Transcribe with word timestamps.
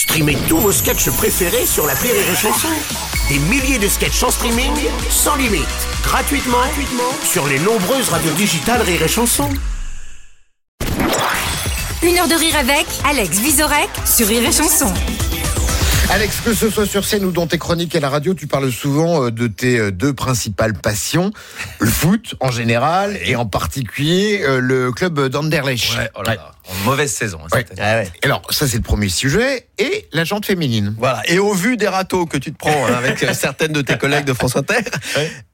Streamez 0.00 0.38
tous 0.48 0.56
vos 0.56 0.72
sketchs 0.72 1.10
préférés 1.10 1.66
sur 1.66 1.86
la 1.86 1.92
Rire 1.92 2.14
et 2.14 2.34
Chanson. 2.34 2.68
Des 3.28 3.38
milliers 3.38 3.78
de 3.78 3.86
sketchs 3.86 4.22
en 4.22 4.30
streaming, 4.30 4.72
sans 5.10 5.36
limite, 5.36 5.66
gratuitement, 6.02 6.56
gratuitement 6.56 7.12
sur 7.22 7.46
les 7.46 7.58
nombreuses 7.58 8.08
radios 8.08 8.32
digitales 8.32 8.80
Rire 8.80 9.02
et 9.02 9.08
Chanson. 9.08 9.50
Une 12.02 12.16
heure 12.16 12.28
de 12.28 12.34
rire 12.34 12.56
avec 12.56 12.86
Alex 13.04 13.40
Visorek 13.40 13.90
sur 14.06 14.26
Rire 14.26 14.48
et 14.48 14.52
Chanson. 14.52 14.90
Alex, 16.08 16.40
que 16.40 16.54
ce 16.54 16.70
soit 16.70 16.86
sur 16.86 17.04
scène 17.04 17.24
ou 17.26 17.30
dans 17.30 17.46
tes 17.46 17.58
chroniques 17.58 17.94
à 17.94 18.00
la 18.00 18.08
radio, 18.08 18.32
tu 18.32 18.48
parles 18.48 18.72
souvent 18.72 19.26
euh, 19.26 19.30
de 19.30 19.46
tes 19.46 19.78
euh, 19.78 19.92
deux 19.92 20.12
principales 20.12 20.74
passions, 20.74 21.30
le 21.78 21.90
foot 21.90 22.34
en 22.40 22.50
général 22.50 23.16
et 23.24 23.36
en 23.36 23.46
particulier 23.46 24.40
euh, 24.42 24.60
le 24.60 24.90
club 24.90 25.28
d'Anderlecht. 25.28 25.96
Ouais, 25.96 26.10
oh 26.16 26.22
là 26.22 26.34
là, 26.34 26.52
en 26.58 26.59
mauvaise 26.84 27.12
saison. 27.12 27.40
hein, 27.44 27.56
Ouais. 27.56 27.66
année. 27.80 28.08
Alors, 28.24 28.42
ça 28.50 28.66
c'est 28.66 28.76
le 28.76 28.82
premier 28.82 29.08
sujet 29.08 29.66
et 29.78 30.08
la 30.12 30.24
jante 30.24 30.46
féminine. 30.46 30.94
Voilà. 30.98 31.22
Et 31.26 31.38
au 31.38 31.52
vu 31.54 31.76
des 31.76 31.88
râteaux 31.88 32.26
que 32.26 32.36
tu 32.38 32.52
te 32.52 32.58
prends 32.58 32.86
hein, 32.86 32.94
avec 32.96 33.22
euh, 33.22 33.32
certaines 33.34 33.72
de 33.72 33.80
tes 33.82 33.96
collègues 33.98 34.24
de 34.24 34.32
France 34.32 34.56
Inter 34.56 34.78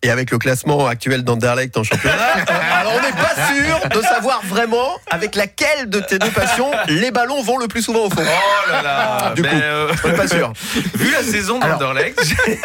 et 0.03 0.11
avec 0.11 0.31
le 0.31 0.39
classement 0.39 0.87
actuel 0.87 1.23
d'Anderlecht 1.23 1.77
en 1.77 1.83
championnat, 1.85 2.17
alors 2.79 2.93
on 2.99 3.03
n'est 3.03 3.13
pas 3.13 3.35
sûr 3.55 3.89
de 3.89 4.03
savoir 4.05 4.41
vraiment 4.47 4.97
avec 5.11 5.35
laquelle 5.35 5.89
de 5.89 6.01
tes 6.01 6.19
deux 6.19 6.31
passions 6.31 6.71
les 6.89 7.11
ballons 7.11 7.43
vont 7.43 7.59
le 7.59 7.69
plus 7.69 7.83
souvent 7.83 8.07
au 8.07 8.11
fond. 8.11 8.23
Oh 8.25 8.71
là 8.71 8.83
là 8.83 9.33
Du 9.35 9.43
ben, 9.43 9.51
coup, 9.51 9.57
euh, 9.63 9.93
on 10.05 10.09
n'est 10.09 10.15
pas 10.15 10.29
sûr. 10.29 10.53
Vu 10.95 11.11
la 11.13 11.23
saison 11.23 11.59
d'Anderlecht, 11.59 12.21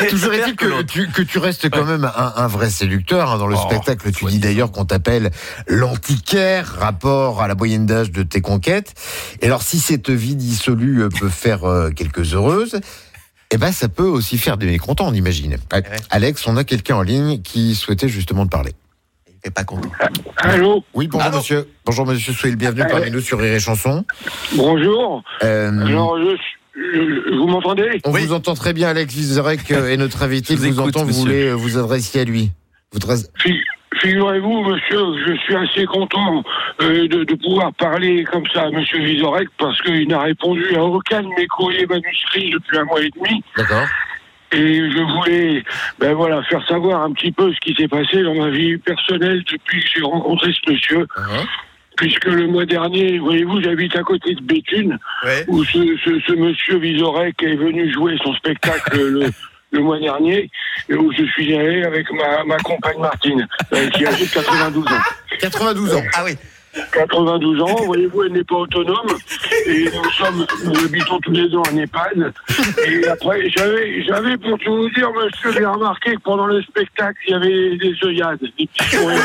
Toujours 0.10 0.34
est-il 0.34 0.56
que, 0.56 0.82
tu, 0.84 1.08
que 1.10 1.22
tu 1.22 1.38
restes 1.38 1.70
quand 1.70 1.86
même 1.86 2.06
un, 2.16 2.34
un 2.36 2.48
vrai 2.48 2.70
séducteur 2.70 3.30
hein, 3.32 3.38
dans 3.38 3.48
le 3.48 3.56
Oh, 3.56 3.68
spectacle. 3.70 4.12
Tu 4.12 4.26
dis 4.26 4.40
d'ailleurs 4.40 4.72
qu'on 4.72 4.86
t'appelle 4.86 5.30
l'antiquaire, 5.68 6.76
rapport 6.80 7.42
à 7.42 7.48
la 7.48 7.56
moyenne 7.56 7.86
d'âge 7.86 8.12
de 8.12 8.24
tes 8.24 8.41
conquêtes. 8.42 8.94
Et 9.42 9.46
alors, 9.46 9.62
si 9.62 9.80
cette 9.80 10.10
vie 10.10 10.36
dissolue 10.36 11.04
euh, 11.04 11.10
peut 11.10 11.30
faire 11.30 11.64
euh, 11.66 11.90
quelques 11.92 12.34
heureuses, 12.34 12.80
eh 13.54 13.58
ben, 13.58 13.72
ça 13.72 13.90
peut 13.90 14.04
aussi 14.04 14.38
faire 14.38 14.58
des 14.58 14.66
mécontents, 14.66 15.08
on 15.08 15.14
imagine. 15.14 15.58
Alex, 16.10 16.48
on 16.48 16.58
a 16.58 16.64
quelqu'un 16.64 16.96
en 16.96 17.02
ligne 17.02 17.42
qui 17.42 17.76
souhaitait 17.76 18.08
justement 18.08 18.46
te 18.46 18.50
parler. 18.52 18.72
Il 19.28 19.34
n'est 19.46 19.52
pas 19.52 19.64
content. 19.64 19.90
Allô, 20.38 20.84
Oui, 20.94 21.08
bonjour 21.08 21.28
Allô 21.28 21.38
monsieur. 21.38 21.68
Bonjour 21.86 22.06
monsieur, 22.06 22.32
soyez 22.34 22.52
le 22.52 22.58
bienvenu 22.60 22.84
parmi 22.90 23.10
nous 23.12 23.20
sur 23.22 23.40
Rire 23.40 23.54
et 23.54 23.60
Chanson. 23.60 24.06
bonjour. 24.56 25.24
Euh, 25.44 25.86
Alors, 25.86 26.16
je, 26.18 27.36
vous 27.38 27.48
m'entendez 27.48 28.00
on 28.06 28.12
Oui. 28.14 28.26
vous 28.26 28.34
entend 28.34 28.54
très 28.54 28.72
bien, 28.74 28.88
Alex 28.90 29.14
Vizorek 29.14 29.70
est 29.72 29.98
notre 29.98 30.24
invité. 30.24 30.56
Vous 30.56 30.62
vous 30.64 30.68
écoute, 30.82 30.96
entend, 30.96 31.06
vous 31.06 31.14
voulez 31.14 31.52
vous 31.54 31.78
adresser 31.78 32.22
à 32.22 32.24
lui. 32.24 32.52
Vous 32.94 33.00
Figurez-vous, 34.02 34.64
monsieur, 34.64 35.00
je 35.28 35.34
suis 35.44 35.56
assez 35.56 35.86
content 35.86 36.44
euh, 36.82 37.08
de, 37.08 37.24
de 37.24 37.36
pouvoir 37.36 37.72
parler 37.74 38.24
comme 38.24 38.46
ça 38.52 38.64
à 38.64 38.72
monsieur 38.72 39.00
Vizorek 39.00 39.48
parce 39.60 39.80
qu'il 39.84 40.08
n'a 40.08 40.22
répondu 40.22 40.76
à 40.76 40.84
aucun 40.84 41.22
de 41.22 41.28
mes 41.38 41.46
courriers 41.46 41.86
manuscrits 41.86 42.50
depuis 42.50 42.80
un 42.80 42.86
mois 42.86 43.02
et 43.02 43.12
demi. 43.12 43.44
D'accord. 43.56 43.88
Et 44.54 44.92
je 44.92 45.00
voulais 45.00 45.64
ben 46.00 46.14
voilà, 46.14 46.42
faire 46.44 46.66
savoir 46.68 47.04
un 47.04 47.12
petit 47.14 47.32
peu 47.32 47.54
ce 47.54 47.60
qui 47.60 47.76
s'est 47.76 47.88
passé 47.88 48.24
dans 48.24 48.34
ma 48.34 48.50
vie 48.50 48.78
personnelle 48.78 49.44
depuis 49.50 49.82
que 49.82 49.90
j'ai 49.96 50.04
rencontré 50.04 50.52
ce 50.52 50.72
monsieur. 50.72 51.04
Uh-huh. 51.04 51.46
Puisque 51.98 52.26
le 52.26 52.48
mois 52.48 52.66
dernier, 52.66 53.20
voyez-vous, 53.20 53.62
j'habite 53.62 53.96
à 53.96 54.02
côté 54.02 54.34
de 54.34 54.42
Béthune. 54.42 54.98
Ouais. 55.24 55.46
où 55.48 55.64
ce, 55.64 55.96
ce, 56.04 56.20
ce 56.28 56.34
monsieur 56.34 56.80
Vizorek 56.80 57.42
est 57.44 57.56
venu 57.56 57.94
jouer 57.94 58.18
son 58.24 58.34
spectacle 58.34 58.98
le, 59.00 59.30
le 59.72 59.80
mois 59.80 60.00
dernier, 60.00 60.50
et 60.90 60.96
où 60.96 61.12
je 61.12 61.24
suis 61.24 61.56
allé 61.56 61.84
avec 61.84 62.12
ma, 62.12 62.44
ma 62.44 62.58
compagne 62.58 63.00
Martine, 63.00 63.48
euh, 63.74 63.90
qui 63.90 64.06
a 64.06 64.12
de 64.12 64.26
92 64.26 64.86
ans. 64.86 64.90
92 65.40 65.96
ans. 65.96 66.04
Ah 66.14 66.24
oui. 66.26 66.38
92 66.94 67.62
ans, 67.62 67.76
voyez-vous, 67.86 68.24
elle 68.24 68.32
n'est 68.32 68.44
pas 68.44 68.56
autonome, 68.56 69.18
et 69.68 69.86
nous 69.86 70.12
sommes, 70.12 70.46
nous 70.64 70.86
habitons 70.86 71.20
tous 71.20 71.32
les 71.32 71.50
deux 71.50 71.58
en 71.58 71.78
EHPAD. 71.78 72.34
Et 72.88 73.08
après, 73.08 73.50
j'avais, 73.50 74.04
j'avais 74.04 74.38
pour 74.38 74.58
tout 74.60 74.78
vous 74.78 74.90
dire, 74.92 75.12
monsieur, 75.12 75.52
j'ai 75.52 75.66
remarqué 75.66 76.16
que 76.16 76.22
pendant 76.22 76.48
le 76.48 76.62
spectacle, 76.62 77.18
il 77.28 77.32
y 77.32 77.34
avait 77.34 77.78
des 77.78 77.94
œillades, 78.06 78.40
des 78.40 78.68
petits 78.68 78.96
sourires 78.96 79.20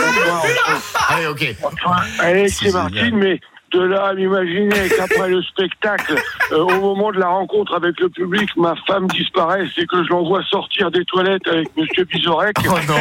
Allez, 1.08 1.26
ok. 1.26 1.56
Enfin, 1.62 2.02
Alex 2.18 2.62
et 2.64 2.72
Martine, 2.72 3.16
mais 3.16 3.40
de 3.72 3.80
là 3.80 4.06
à 4.06 4.14
m'imaginer 4.14 4.88
qu'après 4.96 5.28
le 5.28 5.42
spectacle, 5.42 6.14
euh, 6.52 6.58
au 6.58 6.80
moment 6.80 7.10
de 7.10 7.18
la 7.18 7.28
rencontre 7.28 7.74
avec 7.74 7.98
le 8.00 8.08
public, 8.08 8.48
ma 8.56 8.74
femme 8.86 9.06
disparaisse 9.08 9.70
et 9.76 9.86
que 9.86 10.02
je 10.04 10.08
l'envoie 10.10 10.42
sortir 10.44 10.90
des 10.90 11.04
toilettes 11.04 11.46
avec 11.48 11.68
Monsieur 11.76 12.04
Bizorek, 12.04 12.56
Oh 12.68 12.74
non. 12.88 12.94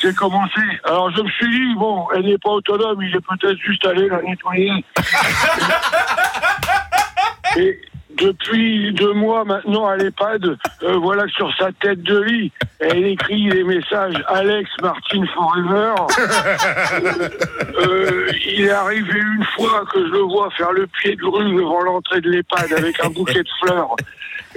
j'ai 0.00 0.12
commencé. 0.14 0.60
Alors 0.84 1.10
je 1.10 1.22
me 1.22 1.28
suis 1.30 1.50
dit, 1.50 1.74
bon, 1.76 2.06
elle 2.14 2.26
n'est 2.26 2.38
pas 2.38 2.50
autonome, 2.50 3.02
il 3.02 3.14
est 3.14 3.20
peut-être 3.20 3.58
juste 3.58 3.84
allé 3.86 4.08
la 4.08 4.22
nettoyer. 4.22 4.70
Et 7.58 7.80
depuis 8.16 8.92
deux 8.92 9.12
mois 9.12 9.44
maintenant 9.44 9.86
à 9.86 9.96
l'EHPAD, 9.96 10.56
euh, 10.82 10.96
voilà 10.98 11.24
que 11.24 11.32
sur 11.32 11.54
sa 11.56 11.70
tête 11.72 12.02
de 12.02 12.18
lit, 12.20 12.52
elle 12.80 13.06
écrit 13.06 13.48
des 13.48 13.64
messages 13.64 14.22
Alex 14.28 14.70
Martin 14.82 15.24
Forever. 15.34 15.94
Euh, 16.92 17.28
euh, 17.86 18.32
il 18.46 18.64
est 18.64 18.70
arrivé 18.70 19.18
une 19.18 19.44
fois 19.56 19.84
que 19.92 20.04
je 20.06 20.12
le 20.12 20.20
vois 20.20 20.50
faire 20.56 20.72
le 20.72 20.86
pied 20.86 21.16
de 21.16 21.22
grue 21.22 21.54
devant 21.54 21.82
l'entrée 21.82 22.20
de 22.20 22.30
l'EHPAD 22.30 22.72
avec 22.72 23.04
un 23.04 23.10
bouquet 23.10 23.42
de 23.42 23.48
fleurs. 23.62 23.96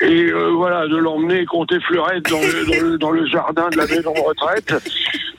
Et 0.01 0.31
euh, 0.31 0.51
voilà, 0.55 0.87
de 0.87 0.97
l'emmener 0.97 1.45
compter 1.45 1.79
fleurette 1.81 2.23
dans 2.29 2.39
le, 2.39 2.65
dans, 2.65 2.87
le, 2.87 2.97
dans 2.97 3.11
le 3.11 3.25
jardin 3.27 3.67
de 3.69 3.77
la 3.77 3.85
maison 3.85 4.13
de 4.13 4.19
retraite. 4.19 4.73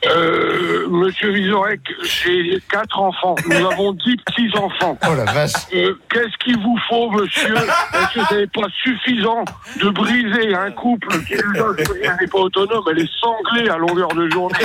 Euh, 0.06 0.88
Monsieur 0.88 1.30
Vizorek, 1.30 1.80
j'ai 2.02 2.58
quatre 2.70 2.98
enfants. 2.98 3.34
Nous 3.46 3.66
avons 3.66 3.92
dix 3.92 4.16
petits-enfants. 4.16 4.98
Oh 5.06 5.14
la 5.14 5.30
vache. 5.30 5.52
Euh, 5.74 5.94
Qu'est-ce 6.10 6.36
qu'il 6.42 6.58
vous 6.58 6.78
faut, 6.88 7.10
monsieur? 7.10 7.54
Est-ce 7.54 8.14
que 8.14 8.26
ce 8.26 8.34
n'est 8.34 8.46
pas 8.46 8.66
suffisant 8.82 9.44
de 9.82 9.90
briser 9.90 10.54
un 10.54 10.70
couple 10.70 11.08
qui 11.26 11.34
n'est 11.34 12.26
pas 12.28 12.38
autonome, 12.38 12.82
elle 12.90 13.00
est 13.00 13.10
sanglée 13.20 13.68
à 13.68 13.76
longueur 13.76 14.08
de 14.08 14.28
journée? 14.30 14.56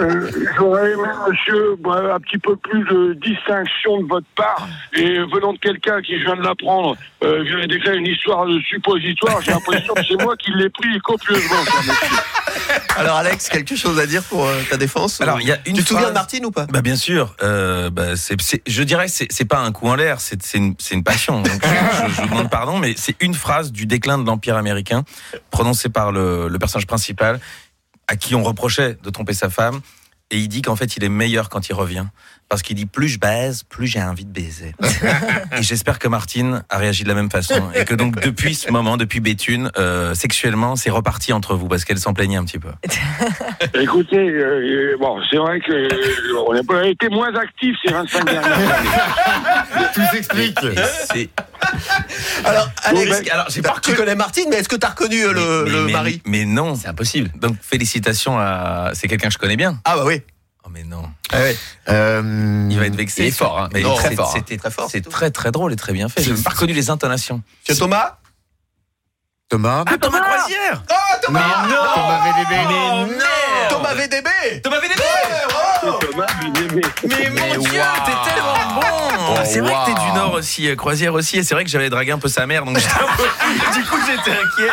Euh, 0.00 0.28
J'aurais 0.58 0.92
aimé, 0.92 1.08
monsieur, 1.28 1.76
bah, 1.78 2.14
un 2.16 2.20
petit 2.20 2.38
peu 2.38 2.56
plus 2.56 2.84
de 2.84 3.12
distinction 3.14 4.02
de 4.02 4.08
votre 4.08 4.26
part. 4.34 4.66
Et 4.94 5.18
venant 5.20 5.52
de 5.52 5.58
quelqu'un 5.58 6.02
qui, 6.02 6.18
je 6.18 6.24
viens 6.24 6.36
de 6.36 6.42
l'apprendre, 6.42 6.96
euh, 7.22 7.42
vient 7.44 7.66
d'écrire 7.66 7.94
une 7.94 8.06
histoire 8.12 8.46
de 8.46 8.58
suppositoire, 8.60 9.40
j'ai 9.42 9.52
l'impression 9.52 9.94
que 9.94 10.02
c'est 10.06 10.22
moi 10.22 10.36
qui 10.36 10.50
l'ai 10.52 10.70
pris 10.70 10.98
copieusement. 11.00 11.56
Alors 12.96 13.16
Alex, 13.16 13.48
quelque 13.48 13.74
chose 13.76 13.98
à 13.98 14.06
dire 14.06 14.22
pour 14.22 14.46
euh, 14.46 14.60
ta 14.70 14.76
défense 14.76 15.20
Alors, 15.20 15.40
il 15.40 15.46
y 15.46 15.52
a 15.52 15.58
une 15.66 15.76
Tu 15.76 15.82
te 15.82 15.88
souviens 15.88 16.08
de 16.08 16.12
Martine 16.14 16.44
ou 16.46 16.50
pas? 16.50 16.66
Bah 16.66 16.82
bien 16.82 16.96
sûr, 16.96 17.34
euh, 17.42 17.90
bah, 17.90 18.16
c'est, 18.16 18.40
c'est- 18.40 18.62
je 18.66 18.82
dirais 18.82 19.08
c'est, 19.08 19.26
c'est 19.30 19.44
pas 19.46 19.58
un 19.60 19.72
coup 19.72 19.88
en 19.88 19.94
l'air, 19.94 20.20
c'est, 20.20 20.42
c'est, 20.42 20.58
une, 20.58 20.74
une 20.92 21.02
passion. 21.04 21.40
Donc 21.42 21.60
je, 21.64 21.68
je- 22.08 22.12
je 22.14 22.20
vous 22.22 22.28
demande 22.28 22.50
pardon, 22.50 22.78
mais 22.78 22.94
c'est 22.96 23.16
une 23.22 23.34
phrase 23.34 23.72
du 23.72 23.86
déclin 23.86 24.18
de 24.18 24.26
l'empire 24.26 24.56
américain 24.56 25.04
prononcée 25.50 25.88
par 25.88 26.12
le, 26.12 26.48
le 26.48 26.58
personnage 26.58 26.86
principal, 26.86 27.40
à 28.08 28.16
qui 28.16 28.34
on 28.34 28.42
reprochait 28.42 28.96
de 29.02 29.10
tromper 29.10 29.32
sa 29.34 29.48
femme, 29.48 29.80
et 30.30 30.38
il 30.38 30.48
dit 30.48 30.62
qu'en 30.62 30.76
fait 30.76 30.96
il 30.96 31.04
est 31.04 31.08
meilleur 31.08 31.48
quand 31.48 31.68
il 31.68 31.74
revient, 31.74 32.06
parce 32.52 32.60
qu'il 32.60 32.76
dit 32.76 32.84
plus 32.84 33.08
je 33.08 33.18
baise, 33.18 33.62
plus 33.62 33.86
j'ai 33.86 34.02
envie 34.02 34.26
de 34.26 34.30
baiser. 34.30 34.74
et 35.58 35.62
j'espère 35.62 35.98
que 35.98 36.06
Martine 36.06 36.62
a 36.68 36.76
réagi 36.76 37.02
de 37.02 37.08
la 37.08 37.14
même 37.14 37.30
façon, 37.30 37.70
et 37.74 37.86
que 37.86 37.94
donc 37.94 38.20
depuis 38.20 38.54
ce 38.54 38.70
moment, 38.70 38.98
depuis 38.98 39.20
Béthune, 39.20 39.70
euh, 39.78 40.12
sexuellement, 40.12 40.76
c'est 40.76 40.90
reparti 40.90 41.32
entre 41.32 41.54
vous, 41.54 41.66
parce 41.66 41.86
qu'elle 41.86 41.96
s'en 41.98 42.12
plaignait 42.12 42.36
un 42.36 42.44
petit 42.44 42.58
peu. 42.58 42.68
Écoutez, 43.80 44.18
euh, 44.18 44.92
euh, 44.92 44.96
bon, 45.00 45.18
c'est 45.30 45.38
vrai 45.38 45.60
que 45.60 45.72
euh, 45.72 46.44
on 46.46 46.76
a 46.76 46.86
été 46.86 47.08
moins 47.08 47.34
actifs 47.34 47.74
ces 47.86 47.90
25 47.90 48.22
dernières 48.26 48.52
années. 48.52 49.88
Tout 49.94 50.02
s'explique. 50.12 50.58
C'est 51.10 51.30
Alors 52.44 52.68
Alex, 52.82 53.04
Bon, 53.06 53.16
ben, 53.16 53.32
alors 53.32 53.46
j'ai 53.48 53.62
pas 53.62 53.76
tu 53.82 53.94
connais 53.94 54.14
Martine, 54.14 54.48
mais 54.50 54.56
est-ce 54.56 54.68
que 54.68 54.76
tu 54.76 54.86
as 54.86 54.90
reconnu 54.90 55.22
le, 55.22 55.64
mais, 55.64 55.70
le 55.70 55.84
mais- 55.86 55.92
mari? 55.92 56.22
Mais 56.26 56.44
non, 56.44 56.74
c'est 56.74 56.88
impossible. 56.88 57.30
Donc 57.36 57.56
félicitations 57.62 58.38
à. 58.38 58.90
C'est 58.92 59.08
quelqu'un 59.08 59.28
que 59.28 59.34
je 59.34 59.38
connais 59.38 59.56
bien. 59.56 59.80
Ah 59.86 59.96
bah 59.96 60.04
oui. 60.06 60.20
Oh 60.72 60.78
mais 60.78 60.84
non. 60.84 61.02
Euh, 61.34 62.68
Il 62.70 62.78
va 62.78 62.86
être 62.86 62.96
vexé. 62.96 63.22
Il 63.24 63.28
est 63.28 63.30
fort, 63.30 63.58
hein. 63.60 63.68
Mais 63.72 63.82
Non, 63.82 63.94
très 63.94 64.08
c'est- 64.10 64.14
fort. 64.16 64.32
c'était 64.32 64.56
très 64.56 64.70
fort, 64.70 64.88
c'est 64.90 65.06
très 65.06 65.30
très 65.30 65.50
drôle 65.50 65.72
et 65.72 65.76
très 65.76 65.92
bien 65.92 66.08
fait. 66.08 66.22
J'ai 66.22 66.32
même 66.32 66.42
pas 66.42 66.50
reconnu 66.50 66.72
les 66.72 66.88
intonations. 66.90 67.42
Monsieur 67.68 67.78
Thomas 67.80 68.16
Thomas. 69.48 69.84
Ah 69.86 69.98
Thomas 69.98 70.20
Croisière. 70.20 70.82
Oh 70.90 70.94
Thomas 71.22 71.40
Mais 71.66 71.74
non. 71.74 71.82
Thomas 71.94 72.24
VDB. 72.24 72.54
Mais 72.56 72.64
non. 72.64 73.08
Thomas 73.68 73.94
VDB 73.94 74.28
Thomas 74.62 74.80
VDB. 74.80 75.02
Thomas, 75.82 76.26
mais- 76.42 76.82
mais- 77.06 77.08
Mais 77.16 77.30
mon 77.30 77.62
Dieu, 77.62 77.80
t'es 78.06 78.30
tellement 78.30 78.80
bon. 78.80 79.44
c'est 79.44 79.60
vrai 79.60 79.72
que 79.74 79.86
t'es 79.86 80.00
du 80.00 80.12
Nord 80.12 80.32
aussi, 80.34 80.68
euh, 80.68 80.76
Croisière 80.76 81.12
aussi. 81.12 81.36
Et 81.38 81.42
c'est 81.42 81.54
vrai 81.54 81.64
que 81.64 81.70
j'avais 81.70 81.90
dragué 81.90 82.12
un 82.12 82.18
peu 82.18 82.28
sa 82.28 82.46
mère, 82.46 82.64
donc 82.64 82.76
peu- 82.76 82.82
du 83.74 83.84
coup 83.84 83.96
j'étais 84.06 84.30
inquiet. 84.38 84.72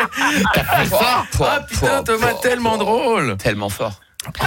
Ah 1.41 1.59
putain, 1.67 2.03
Thomas, 2.03 2.33
tellement 2.41 2.77
drôle. 2.77 3.35
Tellement 3.37 3.69
fort. 3.69 3.99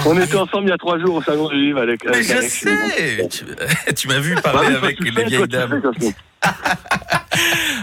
On 0.05 0.21
était 0.21 0.37
ensemble 0.37 0.67
il 0.67 0.71
y 0.71 0.73
a 0.73 0.79
trois 0.79 0.99
jours 0.99 1.15
au 1.17 1.23
salon 1.23 1.49
du 1.49 1.57
livre 1.57 1.81
avec. 1.81 2.05
Mais 2.05 2.11
avec 2.15 2.27
je 2.27 2.33
Alex. 2.33 2.53
sais. 2.61 3.29
Tu, 3.29 3.45
tu 3.95 4.09
m'as 4.09 4.19
vu 4.19 4.35
parler 4.37 4.69
toi, 4.69 4.79
avec 4.79 5.01
les 5.01 5.25
vieilles 5.25 5.49
dames. 5.49 5.81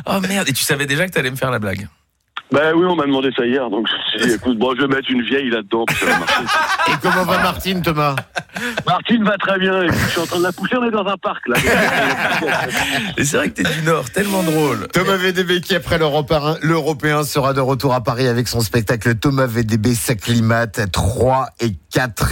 Oh 0.05 0.19
merde, 0.21 0.47
et 0.47 0.53
tu 0.53 0.63
savais 0.63 0.85
déjà 0.85 1.07
que 1.07 1.11
t'allais 1.11 1.31
me 1.31 1.35
faire 1.35 1.51
la 1.51 1.59
blague. 1.59 1.87
Ben 2.51 2.73
oui, 2.75 2.85
on 2.87 2.95
m'a 2.95 3.05
demandé 3.05 3.29
ça 3.37 3.45
hier, 3.45 3.69
donc 3.69 3.87
je 3.87 3.93
me 3.93 4.19
suis 4.21 4.29
dit, 4.29 4.35
écoute, 4.35 4.57
bon, 4.57 4.73
je 4.75 4.81
vais 4.81 4.87
mettre 4.87 5.11
une 5.11 5.21
vieille 5.21 5.51
là-dedans. 5.51 5.85
Et 6.87 6.91
comment 6.99 7.23
va 7.23 7.43
Martine, 7.43 7.81
Thomas? 7.83 8.15
Martine 8.87 9.23
va 9.23 9.37
très 9.37 9.59
bien, 9.59 9.83
écoute, 9.83 9.99
je 10.05 10.09
suis 10.09 10.19
en 10.21 10.25
train 10.25 10.39
de 10.39 10.43
la 10.43 10.51
pousser, 10.51 10.75
on 10.77 10.83
est 10.83 10.91
dans 10.91 11.05
un 11.05 11.17
parc, 11.17 11.47
là. 11.47 11.57
Et 13.17 13.23
c'est 13.23 13.37
vrai 13.37 13.49
que 13.49 13.61
t'es 13.61 13.63
du 13.63 13.83
Nord, 13.83 14.09
tellement 14.09 14.41
drôle. 14.41 14.87
Thomas 14.87 15.17
VDB 15.17 15.61
qui 15.61 15.75
après 15.75 15.99
l'Européen 15.99 16.57
l'Européen 16.63 17.23
sera 17.23 17.53
de 17.53 17.61
retour 17.61 17.93
à 17.93 18.01
Paris 18.01 18.27
avec 18.27 18.47
son 18.47 18.61
spectacle 18.61 19.15
Thomas 19.15 19.45
VDB 19.45 19.93
s'acclimate 19.93 20.91
3 20.91 21.49
et 21.59 21.73
4 21.73 21.88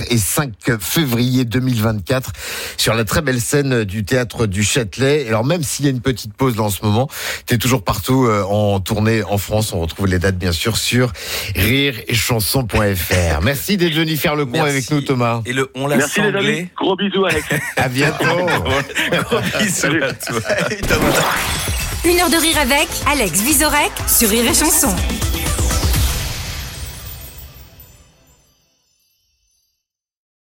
et 0.10 0.18
5 0.18 0.80
février 0.80 1.44
2024 1.44 2.32
sur 2.78 2.94
la 2.94 3.04
très 3.04 3.22
belle 3.22 3.42
scène 3.42 3.84
du 3.84 4.06
théâtre 4.06 4.46
du 4.46 4.64
Châtelet. 4.64 5.28
Alors 5.28 5.44
même 5.44 5.64
s'il 5.64 5.86
y 5.86 5.88
a 5.88 5.92
une 5.92 6.02
petite 6.02 6.34
pause 6.34 6.56
dans 6.56 6.70
ce 6.70 6.84
moment, 6.84 7.10
tu 7.46 7.56
es 7.56 7.58
toujours 7.58 7.84
partout 7.84 8.26
euh, 8.26 8.44
en 8.44 8.80
tournée 8.80 9.24
en 9.24 9.38
France. 9.38 9.74
On 9.74 9.80
retrouve 9.80 10.08
les 10.08 10.20
dates 10.20 10.38
bien 10.38 10.52
sûr 10.52 10.78
sur 10.78 11.12
rire 11.56 11.96
et 12.08 12.14
chanson.fr. 12.14 13.42
Merci 13.42 13.78
d'être 13.78 13.94
venu 13.94 14.16
faire 14.16 14.36
le 14.36 14.46
con 14.46 14.64
avec 14.64 14.90
nous 14.92 15.02
Thomas. 15.02 15.42
Et 15.46 15.54
le 15.54 15.70
on 15.76 15.88
l'a 15.88 15.98
Merci 15.98 16.22
les 16.22 16.28
amis, 16.28 16.70
gros 16.76 16.96
bisous 16.96 17.26
Alex. 17.26 17.48
À 17.76 17.90
bientôt. 17.90 18.26
Gros 19.30 19.42
bisous 19.60 20.04
à 20.04 20.14
toi. 20.14 20.42
Thomas. 20.88 21.24
Une 22.06 22.20
heure 22.20 22.30
de 22.30 22.38
rire 22.38 22.58
avec 22.60 22.88
Alex 23.12 23.42
Visorek 23.42 23.92
sur 24.08 24.30
Rire 24.30 24.50
et 24.50 24.54
Chanson. 24.54 24.96